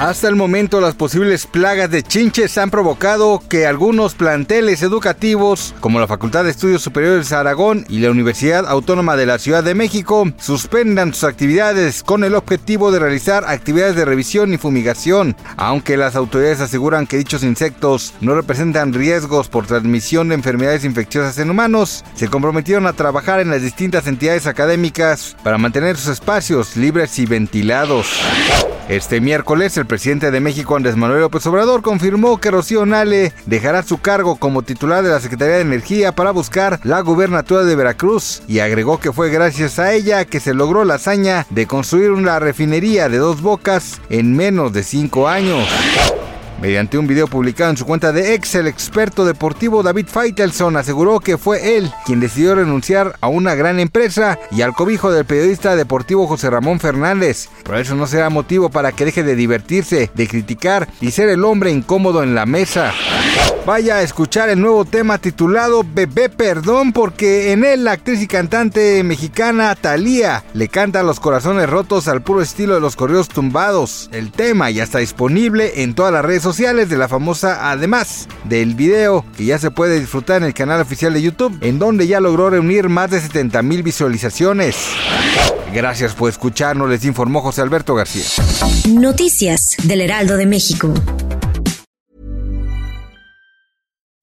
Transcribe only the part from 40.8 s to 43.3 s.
la hazaña de construir una refinería de